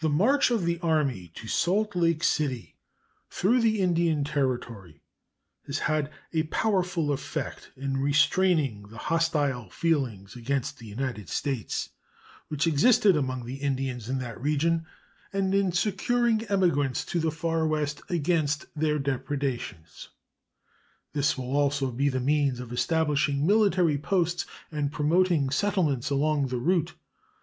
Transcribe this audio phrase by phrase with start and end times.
[0.00, 2.78] The march of the army to Salt Lake City
[3.28, 5.02] through the Indian Territory
[5.66, 11.90] has had a powerful effect in restraining the hostile feelings against the United States
[12.48, 14.86] which existed among the Indians in that region
[15.34, 20.08] and in securing emigrants to the far West against their depredations.
[21.12, 26.56] This will also be the means of establishing military posts and promoting settlements along the
[26.56, 26.94] route.